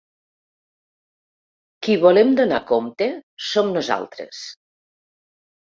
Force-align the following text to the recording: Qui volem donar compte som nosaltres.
Qui 1.83 1.99
volem 2.05 2.33
donar 2.41 2.63
compte 2.73 3.11
som 3.51 3.73
nosaltres. 3.79 4.43